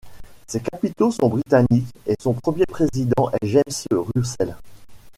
Ses 0.47 0.61
capitaux 0.61 1.11
sont 1.11 1.29
britanniques 1.29 1.93
et 2.07 2.15
son 2.19 2.33
premier 2.33 2.65
président 2.65 3.29
est 3.39 3.45
James 3.45 3.99
Russel. 4.15 4.55